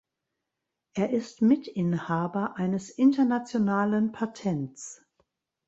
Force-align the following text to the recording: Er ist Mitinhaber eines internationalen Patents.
Er 0.95 1.11
ist 1.11 1.43
Mitinhaber 1.43 2.55
eines 2.57 2.89
internationalen 2.89 4.11
Patents. 4.11 5.05